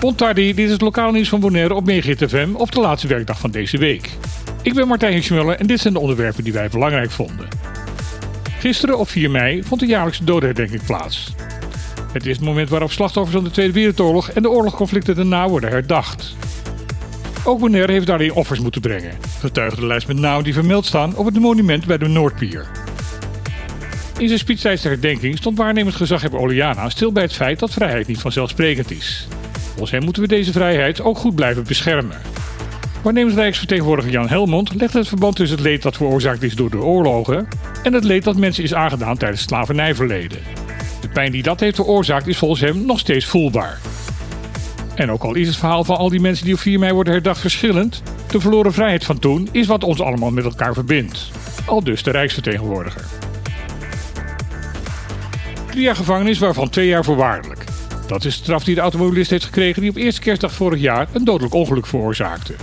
[0.00, 3.50] Bontardi, dit is het lokale nieuws van Bonaire op FM op de laatste werkdag van
[3.50, 4.10] deze week.
[4.62, 7.48] Ik ben Martijn Schmuller en dit zijn de onderwerpen die wij belangrijk vonden.
[8.58, 11.34] Gisteren op 4 mei vond de jaarlijkse dodenherdenking plaats.
[12.12, 15.70] Het is het moment waarop slachtoffers van de Tweede Wereldoorlog en de oorlogsconflicten daarna worden
[15.70, 16.36] herdacht.
[17.44, 19.12] Ook Bonaire heeft daarin offers moeten brengen.
[19.40, 22.83] Getuigde de lijst met namen die vermeld staan op het monument bij de Noordpier.
[24.18, 27.72] In zijn speech tijdens de herdenking stond waarnemend gezaghebber Oliana stil bij het feit dat
[27.72, 29.28] vrijheid niet vanzelfsprekend is.
[29.52, 32.20] Volgens hem moeten we deze vrijheid ook goed blijven beschermen.
[33.02, 36.82] Waarnemend Rijksvertegenwoordiger Jan Helmond legt het verband tussen het leed dat veroorzaakt is door de
[36.82, 37.48] oorlogen
[37.82, 40.38] en het leed dat mensen is aangedaan tijdens het slavernijverleden.
[41.00, 43.80] De pijn die dat heeft veroorzaakt is volgens hem nog steeds voelbaar.
[44.94, 47.12] En ook al is het verhaal van al die mensen die op 4 mei worden
[47.12, 51.30] herdacht verschillend, de verloren vrijheid van toen is wat ons allemaal met elkaar verbindt.
[51.66, 53.23] Al dus de Rijksvertegenwoordiger.
[55.74, 57.64] Drie jaar gevangenis, waarvan twee jaar voorwaardelijk.
[58.06, 61.08] Dat is de straf die de automobilist heeft gekregen die op eerste kerstdag vorig jaar
[61.12, 62.54] een dodelijk ongeluk veroorzaakte.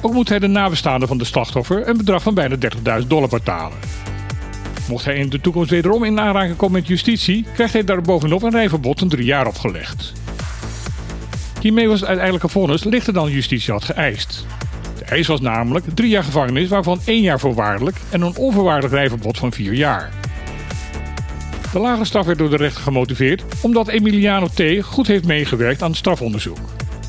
[0.00, 2.56] Ook moet hij de nabestaanden van de slachtoffer een bedrag van bijna
[3.00, 3.78] 30.000 dollar betalen.
[4.88, 8.42] Mocht hij in de toekomst wederom in aanraking komen met justitie, krijgt hij daar bovenop
[8.42, 10.12] een rijverbod van drie jaar opgelegd.
[11.60, 14.46] Hiermee was het uiteindelijke vonnis lichter dan justitie had geëist.
[14.98, 19.38] De eis was namelijk drie jaar gevangenis, waarvan één jaar voorwaardelijk en een onvoorwaardelijk rijverbod
[19.38, 20.21] van vier jaar.
[21.72, 24.62] De lage straf werd door de rechter gemotiveerd omdat Emiliano T.
[24.82, 26.58] goed heeft meegewerkt aan het strafonderzoek.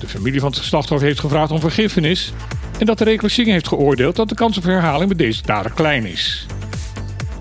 [0.00, 2.32] De familie van het slachtoffer heeft gevraagd om vergiffenis
[2.78, 6.06] en dat de reclassering heeft geoordeeld dat de kans op herhaling bij deze dader klein
[6.06, 6.46] is.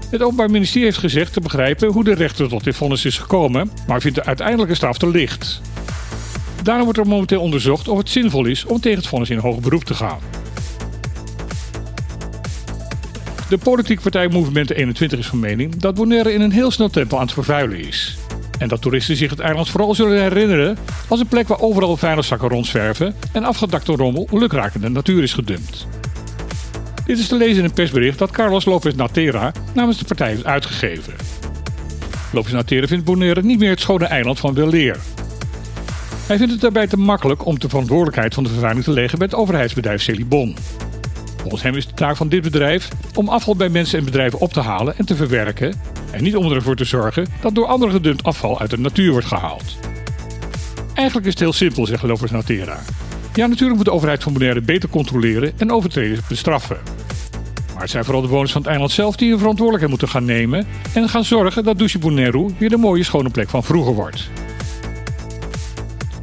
[0.10, 3.72] Het Openbaar Ministerie heeft gezegd te begrijpen hoe de rechter tot dit vonnis is gekomen,
[3.88, 5.62] maar vindt de uiteindelijke straf te licht.
[6.64, 9.62] Daarom wordt er momenteel onderzocht of het zinvol is om tegen het vonnis in hoger
[9.62, 10.20] beroep te gaan.
[13.52, 17.16] De politieke partij Movement 21 is van mening dat Bonaire in een heel snel tempo
[17.16, 18.18] aan het vervuilen is.
[18.58, 22.50] En dat toeristen zich het eiland vooral zullen herinneren als een plek waar overal vuilniszakken
[22.50, 25.88] rondzwerven en afgedakte rommel lukraak de natuur is gedumpt.
[27.06, 30.46] Dit is te lezen in een persbericht dat Carlos Lopez Natera namens de partij heeft
[30.46, 31.14] uitgegeven.
[32.34, 34.98] Lopez Natera vindt Bonaire niet meer het schone eiland van Weleer.
[36.28, 39.28] Hij vindt het daarbij te makkelijk om de verantwoordelijkheid van de vervuiling te leggen bij
[39.28, 40.56] het overheidsbedrijf Celibon.
[41.42, 44.54] Volgens hem is de taak van dit bedrijf om afval bij mensen en bedrijven op
[44.54, 45.74] te halen en te verwerken
[46.12, 49.28] en niet om ervoor te zorgen dat door anderen gedumpt afval uit de natuur wordt
[49.28, 49.78] gehaald.
[50.94, 52.80] Eigenlijk is het heel simpel, zegt Lopez Natera.
[53.34, 56.78] Ja, natuurlijk moet de overheid van Bonaire beter controleren en overtreders bestraffen.
[57.74, 60.26] Maar het zijn vooral de bewoners van het eiland zelf die hun verantwoordelijkheid moeten gaan
[60.26, 64.30] nemen en gaan zorgen dat Douche Bonaire weer de mooie schone plek van vroeger wordt.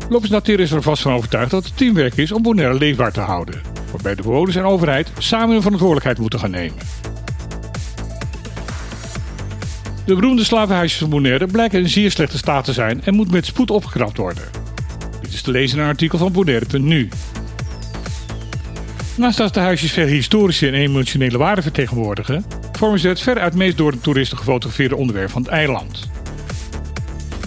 [0.09, 3.21] Lopez Natera is er vast van overtuigd dat het teamwerk is om Bonaire leefbaar te
[3.21, 6.79] houden waarbij de bewoners en overheid samen hun verantwoordelijkheid moeten gaan nemen.
[10.05, 13.47] De beroemde slavenhuisjes van Bonaire blijken in zeer slechte staat te zijn en moet met
[13.47, 14.45] spoed opgeknapt worden.
[15.21, 17.09] Dit is te lezen in een artikel van Bonaire.nu.
[19.17, 23.77] Naast dat de huisjes veel historische en emotionele waarde vertegenwoordigen, vormen ze het veruit meest
[23.77, 26.09] door de toeristen gefotografeerde onderwerp van het eiland.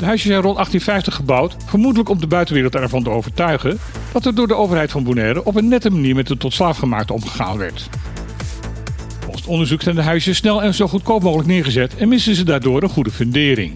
[0.01, 3.79] De huisjes zijn rond 1850 gebouwd, vermoedelijk om de buitenwereld ervan te overtuigen
[4.13, 7.13] dat er door de overheid van Bonaire op een nette manier met de tot slaafgemaakte
[7.13, 7.89] omgegaan werd.
[9.19, 12.43] Volgens het onderzoek zijn de huisjes snel en zo goedkoop mogelijk neergezet en missen ze
[12.43, 13.75] daardoor een goede fundering.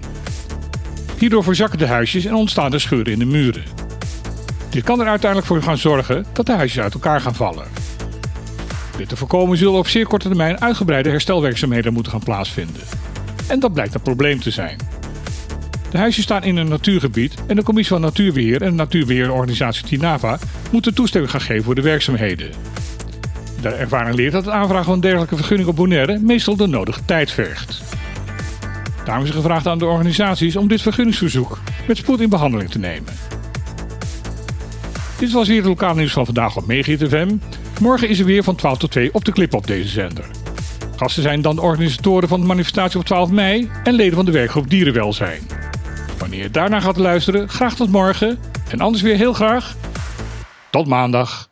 [1.18, 3.64] Hierdoor verzakken de huisjes en ontstaan er scheuren in de muren.
[4.70, 7.68] Dit kan er uiteindelijk voor gaan zorgen dat de huisjes uit elkaar gaan vallen.
[8.98, 12.82] Dit te voorkomen zullen op zeer korte termijn uitgebreide herstelwerkzaamheden moeten gaan plaatsvinden.
[13.48, 14.95] En dat blijkt een probleem te zijn.
[15.96, 20.40] De huisjes staan in een natuurgebied en de Commissie van Natuurbeheer en de natuurbeheerorganisatie TINAVA
[20.72, 22.52] moeten toestemming gaan geven voor de werkzaamheden.
[23.62, 27.06] De ervaring leert dat het aanvragen van een dergelijke vergunning op Bonaire meestal de nodige
[27.06, 27.82] tijd vergt.
[29.06, 32.80] Daarom is er gevraagd aan de organisaties om dit vergunningsverzoek met spoed in behandeling te
[32.80, 33.14] nemen.
[35.18, 37.36] Dit was weer het lokale nieuws van vandaag op Megahit FM.
[37.82, 40.26] Morgen is er weer van 12 tot 2 op de clip op deze zender.
[40.96, 44.32] Gasten zijn dan de organisatoren van de manifestatie op 12 mei en leden van de
[44.32, 45.55] werkgroep Dierenwelzijn.
[46.26, 48.40] Wanneer je daarna gaat luisteren, graag tot morgen.
[48.70, 49.76] En anders weer heel graag
[50.70, 51.50] tot maandag.